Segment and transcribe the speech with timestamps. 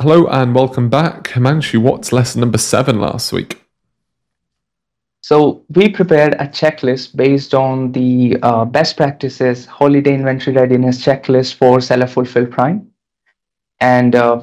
[0.00, 1.28] Hello and welcome back.
[1.28, 3.64] Himanshu, what's lesson number seven last week?
[5.22, 11.54] So we prepared a checklist based on the uh, best practices holiday inventory readiness checklist
[11.54, 12.90] for seller fulfill prime
[13.78, 14.42] and uh,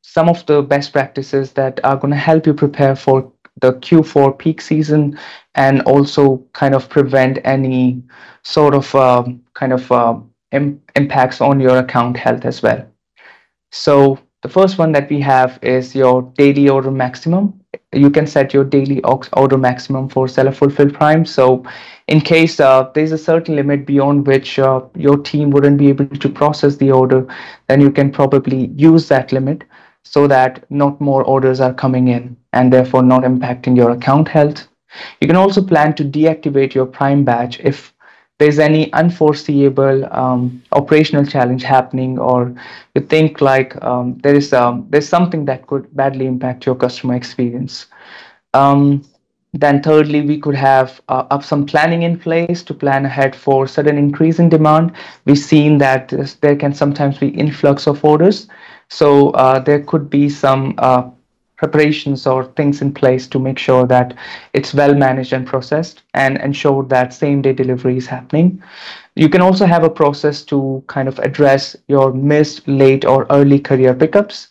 [0.00, 3.30] some of the best practices that are going to help you prepare for
[3.60, 5.18] the Q4 peak season
[5.56, 8.02] and also kind of prevent any
[8.44, 12.86] sort of uh, kind of Im- impacts on your account health as well.
[13.70, 17.60] So the first one that we have is your daily order maximum.
[17.92, 21.24] You can set your daily order maximum for seller fulfill prime.
[21.24, 21.64] So,
[22.06, 26.06] in case uh, there's a certain limit beyond which uh, your team wouldn't be able
[26.06, 27.26] to process the order,
[27.68, 29.64] then you can probably use that limit
[30.04, 34.68] so that not more orders are coming in and therefore not impacting your account health.
[35.20, 37.92] You can also plan to deactivate your prime badge if
[38.38, 42.54] there's any unforeseeable um, operational challenge happening or
[42.94, 47.14] you think like um, there is um, there's something that could badly impact your customer
[47.14, 47.86] experience.
[48.54, 49.04] Um,
[49.54, 53.66] then thirdly we could have uh, up some planning in place to plan ahead for
[53.66, 54.92] sudden increase in demand.
[55.24, 56.08] We've seen that
[56.40, 58.46] there can sometimes be influx of orders.
[58.88, 61.10] So uh, there could be some uh,
[61.58, 64.16] preparations or things in place to make sure that
[64.54, 68.62] it's well managed and processed and ensure that same day delivery is happening.
[69.16, 73.58] You can also have a process to kind of address your missed, late, or early
[73.58, 74.48] carrier pickups.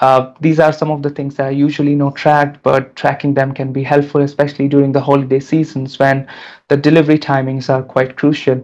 [0.00, 3.52] Uh, these are some of the things that are usually not tracked, but tracking them
[3.52, 6.26] can be helpful, especially during the holiday seasons when
[6.68, 8.62] the delivery timings are quite crucial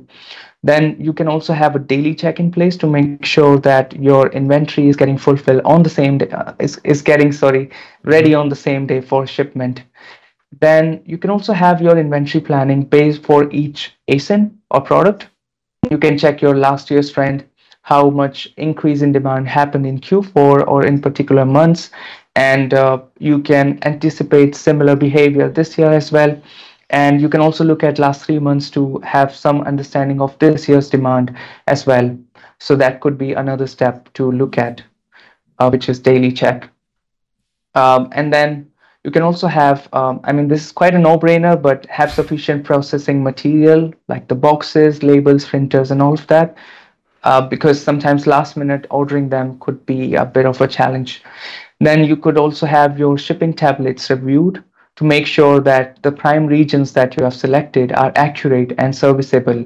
[0.66, 4.28] then you can also have a daily check in place to make sure that your
[4.28, 7.70] inventory is getting fulfilled on the same day uh, is, is getting sorry
[8.04, 9.82] ready on the same day for shipment.
[10.60, 15.28] Then you can also have your inventory planning based for each asin or product.
[15.90, 17.44] You can check your last year's trend
[17.82, 21.90] how much increase in demand happened in q4 or in particular months
[22.34, 26.36] and uh, you can anticipate similar behavior this year as well
[26.90, 30.68] and you can also look at last three months to have some understanding of this
[30.68, 31.36] year's demand
[31.66, 32.16] as well.
[32.58, 34.82] So that could be another step to look at
[35.58, 36.68] uh, which is daily check.
[37.74, 38.70] Um, and then
[39.04, 42.64] you can also have um, i mean this is quite a no-brainer but have sufficient
[42.64, 46.56] processing material like the boxes labels printers and all of that
[47.26, 51.22] uh, because sometimes last minute ordering them could be a bit of a challenge.
[51.80, 54.62] Then you could also have your shipping templates reviewed
[54.96, 59.64] to make sure that the prime regions that you have selected are accurate and serviceable.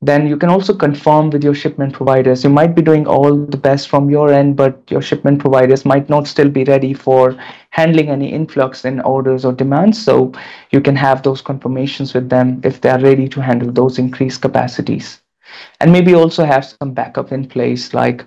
[0.00, 2.44] Then you can also confirm with your shipment providers.
[2.44, 6.08] You might be doing all the best from your end, but your shipment providers might
[6.08, 7.36] not still be ready for
[7.70, 10.00] handling any influx in orders or demands.
[10.00, 10.32] So
[10.70, 14.40] you can have those confirmations with them if they are ready to handle those increased
[14.40, 15.20] capacities.
[15.80, 18.24] And maybe also have some backup in place, like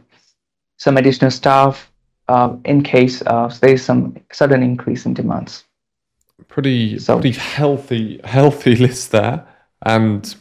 [0.78, 1.90] some additional staff
[2.28, 5.64] uh, in case uh, there is some sudden increase in demands
[6.48, 9.46] pretty so, pretty healthy healthy list there,
[9.86, 10.36] and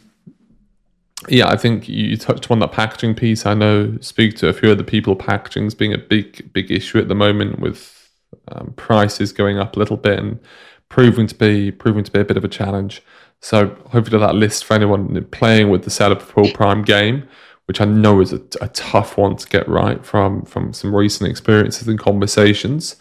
[1.27, 3.45] yeah, I think you touched on that packaging piece.
[3.45, 5.15] I know speak to a few other people.
[5.15, 8.09] Packaging's being a big big issue at the moment with
[8.49, 10.39] um, prices going up a little bit and
[10.89, 13.01] proving to be proving to be a bit of a challenge.
[13.39, 17.27] So hopefully that list for anyone playing with the seller full prime game,
[17.65, 21.29] which I know is a, a, tough one to get right from from some recent
[21.29, 22.95] experiences and conversations.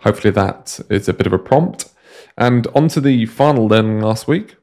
[0.00, 1.90] Hopefully that is a bit of a prompt.
[2.36, 4.56] And on to the final then last week.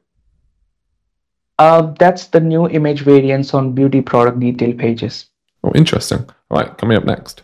[1.58, 5.26] Uh, that's the new image variants on beauty product detail pages.
[5.64, 6.28] Oh, interesting.
[6.50, 7.42] All right, coming up next.